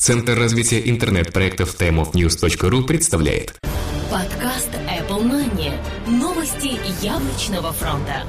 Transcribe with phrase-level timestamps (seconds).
[0.00, 3.52] Центр развития интернет-проектов timeofnews.ru представляет
[4.10, 5.74] Подкаст Apple Money.
[6.06, 8.22] Новости яблочного фронта.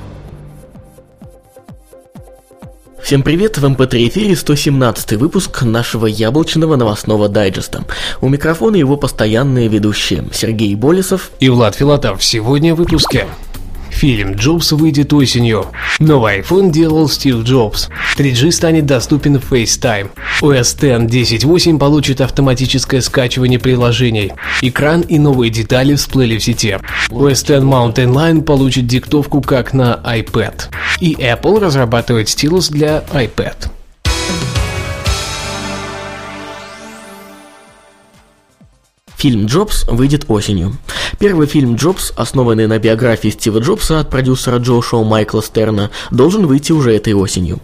[3.02, 7.86] Всем привет, в МП3 эфире 117 выпуск нашего яблочного новостного дайджеста.
[8.20, 12.22] У микрофона его постоянные ведущие Сергей Болесов и Влад Филатов.
[12.22, 13.28] Сегодня в выпуске.
[14.02, 15.68] Фильм «Джобс» выйдет осенью.
[16.00, 17.88] Новый iPhone делал Стив Джобс.
[18.18, 20.10] 3G станет доступен в FaceTime.
[20.42, 24.32] OS X 10.8 получит автоматическое скачивание приложений.
[24.64, 26.80] Экран и новые детали всплыли в сети.
[27.12, 30.64] OS X Mountain Lion получит диктовку как на iPad.
[31.00, 33.70] И Apple разрабатывает стилус для iPad.
[39.22, 40.76] Фильм «Джобс» выйдет осенью.
[41.20, 46.48] Первый фильм «Джобс», основанный на биографии Стива Джобса от продюсера Джо Шоу Майкла Стерна, должен
[46.48, 47.60] выйти уже этой осенью.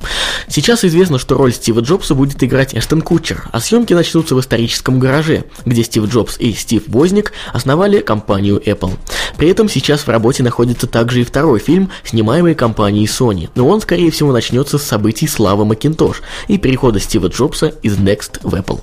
[0.47, 4.99] Сейчас известно, что роль Стива Джобса будет играть Эштон Кутчер, а съемки начнутся в историческом
[4.99, 8.91] гараже, где Стив Джобс и Стив Возник основали компанию Apple.
[9.37, 13.81] При этом сейчас в работе находится также и второй фильм, снимаемый компанией Sony, но он,
[13.81, 18.79] скорее всего, начнется с событий славы Макинтош и перехода Стива Джобса из Next в Apple.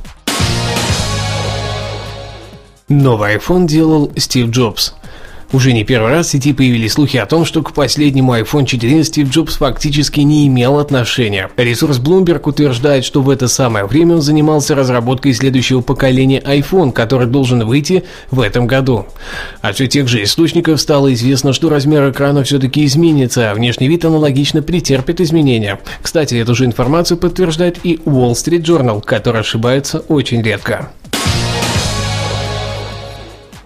[2.90, 4.94] Новый iPhone делал Стив Джобс.
[5.52, 9.04] Уже не первый раз в сети появились слухи о том, что к последнему iPhone 4
[9.04, 11.48] Стив Джобс фактически не имел отношения.
[11.56, 17.26] Ресурс Bloomberg утверждает, что в это самое время он занимался разработкой следующего поколения iPhone, который
[17.26, 19.06] должен выйти в этом году.
[19.62, 24.04] От все тех же источников стало известно, что размер экрана все-таки изменится, а внешний вид
[24.04, 25.80] аналогично претерпит изменения.
[26.02, 30.90] Кстати, эту же информацию подтверждает и Wall Street Journal, который ошибается очень редко.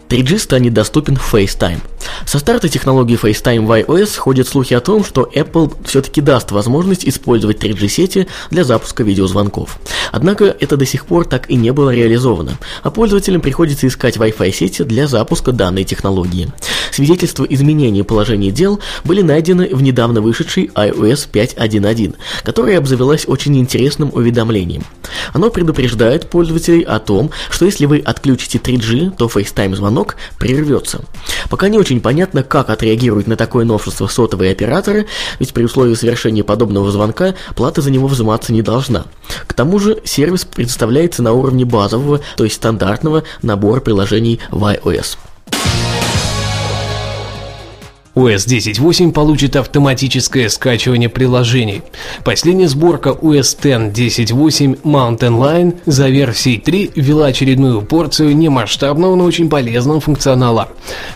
[0.09, 1.81] 3G станет доступен в FaceTime.
[2.27, 7.07] Со старта технологии FaceTime в iOS ходят слухи о том, что Apple все-таки даст возможность
[7.07, 9.79] использовать 3G-сети для запуска видеозвонков.
[10.13, 14.53] Однако это до сих пор так и не было реализовано, а пользователям приходится искать Wi-Fi
[14.53, 16.49] сети для запуска данной технологии.
[16.91, 24.11] Свидетельства изменения положения дел были найдены в недавно вышедшей iOS 5.1.1, которая обзавелась очень интересным
[24.13, 24.85] уведомлением.
[25.33, 31.03] Оно предупреждает пользователей о том, что если вы отключите 3G, то FaceTime звонок прервется.
[31.51, 35.07] Пока не очень понятно, как отреагируют на такое новшество сотовые операторы,
[35.39, 39.07] ведь при условии совершения подобного звонка плата за него взиматься не должна.
[39.47, 45.19] К тому же сервис предоставляется на уровне базового, то есть стандартного набора приложений в iOS.
[48.19, 51.83] OS 10.8 получит автоматическое скачивание приложений.
[52.25, 59.23] Последняя сборка OS X 10.8 Mountain Lion за версией 3 ввела очередную порцию немасштабного, но
[59.23, 60.71] очень полезного функционала.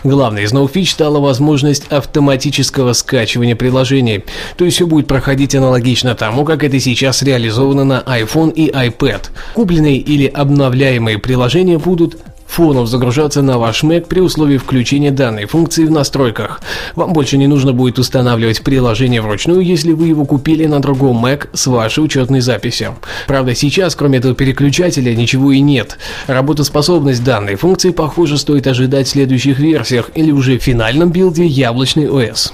[0.05, 4.23] Главной из новых фич стала возможность автоматического скачивания приложений,
[4.55, 9.25] то есть все будет проходить аналогично тому, как это сейчас реализовано на iPhone и iPad.
[9.55, 12.17] Купленные или обновляемые приложения будут
[12.53, 16.61] фонов загружаться на ваш Mac при условии включения данной функции в настройках.
[16.95, 21.49] Вам больше не нужно будет устанавливать приложение вручную, если вы его купили на другом Mac
[21.53, 22.95] с вашей учетной записью.
[23.27, 25.97] Правда, сейчас, кроме этого переключателя, ничего и нет.
[26.27, 32.05] Работоспособность данной функции, похоже, стоит ожидать в следующих версиях или уже в финальном билде яблочный
[32.05, 32.51] OS.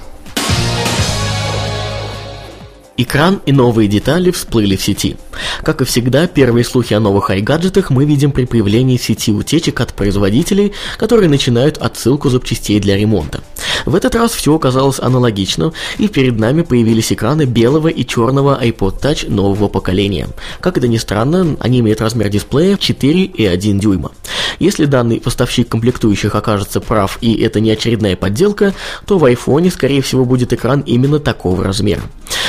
[3.02, 5.16] Экран и новые детали всплыли в сети.
[5.64, 9.80] Как и всегда, первые слухи о новых iGadget'ах мы видим при появлении в сети утечек
[9.80, 13.40] от производителей, которые начинают отсылку запчастей для ремонта.
[13.86, 19.00] В этот раз все оказалось аналогично, и перед нами появились экраны белого и черного iPod
[19.00, 20.28] Touch нового поколения.
[20.60, 24.12] Как это ни странно, они имеют размер дисплея 4 и 1 дюйма.
[24.58, 28.74] Если данный поставщик комплектующих окажется прав и это не очередная подделка,
[29.06, 32.02] то в iPhone, скорее всего, будет экран именно такого размера.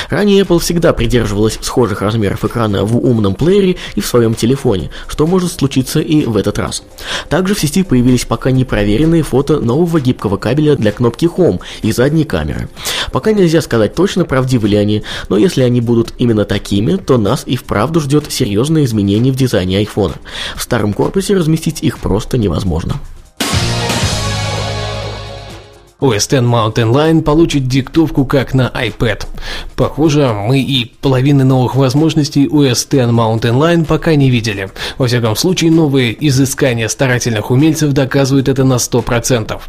[0.09, 5.25] Ранее Apple всегда придерживалась схожих размеров экрана в умном плеере и в своем телефоне, что
[5.25, 6.83] может случиться и в этот раз.
[7.29, 11.91] Также в сети появились пока не проверенные фото нового гибкого кабеля для кнопки Home и
[11.93, 12.67] задней камеры.
[13.11, 17.43] Пока нельзя сказать точно, правдивы ли они, но если они будут именно такими, то нас
[17.45, 20.15] и вправду ждет серьезное изменение в дизайне айфона.
[20.55, 22.95] В старом корпусе разместить их просто невозможно.
[26.01, 29.27] OS X Mountain Lion получит диктовку как на iPad.
[29.75, 34.71] Похоже, мы и половины новых возможностей OS X Mountain Lion пока не видели.
[34.97, 39.61] Во всяком случае, новые изыскания старательных умельцев доказывают это на 100%.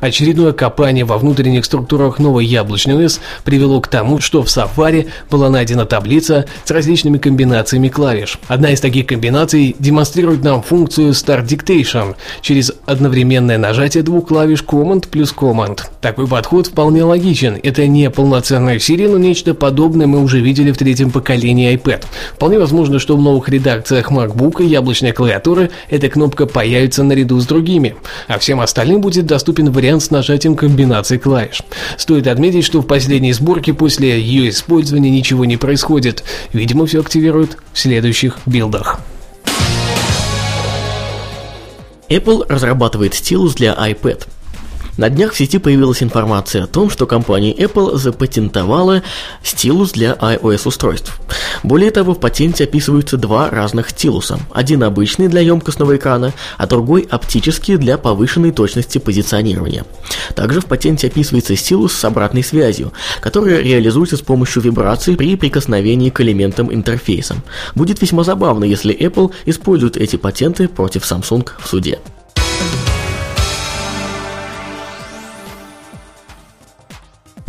[0.00, 5.48] Очередное копание во внутренних структурах новой яблочной OS привело к тому, что в Safari была
[5.48, 8.40] найдена таблица с различными комбинациями клавиш.
[8.48, 15.08] Одна из таких комбинаций демонстрирует нам функцию Start Dictation через одновременное нажатие двух клавиш Command
[15.08, 15.67] плюс Command.
[15.68, 15.90] Талант.
[16.00, 17.58] Такой подход вполне логичен.
[17.62, 22.04] Это не полноценная но нечто подобное мы уже видели в третьем поколении iPad.
[22.34, 27.46] Вполне возможно, что в новых редакциях MacBook и яблочной клавиатуры эта кнопка появится наряду с
[27.46, 31.62] другими, а всем остальным будет доступен вариант с нажатием комбинации клавиш.
[31.96, 36.24] Стоит отметить, что в последней сборке после ее использования ничего не происходит.
[36.52, 39.00] Видимо, все активируют в следующих билдах.
[42.08, 44.26] Apple разрабатывает стилус для iPad.
[44.98, 49.04] На днях в сети появилась информация о том, что компания Apple запатентовала
[49.44, 51.20] стилус для iOS-устройств.
[51.62, 54.40] Более того, в патенте описываются два разных стилуса.
[54.52, 59.84] Один обычный для емкостного экрана, а другой оптический для повышенной точности позиционирования.
[60.34, 66.10] Также в патенте описывается стилус с обратной связью, который реализуется с помощью вибраций при прикосновении
[66.10, 67.36] к элементам интерфейса.
[67.76, 72.00] Будет весьма забавно, если Apple использует эти патенты против Samsung в суде.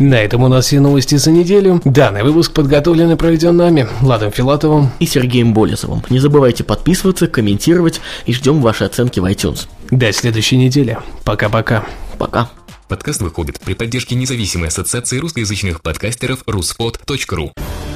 [0.00, 1.82] На этом у нас все новости за неделю.
[1.84, 6.02] Данный выпуск подготовлен и проведен нами, Владом Филатовым и Сергеем Болесовым.
[6.08, 9.68] Не забывайте подписываться, комментировать и ждем ваши оценки в iTunes.
[9.90, 10.96] До следующей недели.
[11.24, 11.84] Пока-пока.
[12.18, 12.48] Пока.
[12.88, 17.52] Подкаст выходит при поддержке независимой ассоциации русскоязычных подкастеров ruspod.ru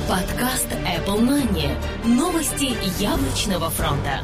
[0.06, 1.70] Подкаст Apple Money.
[2.04, 4.20] Новости яблочного фронта.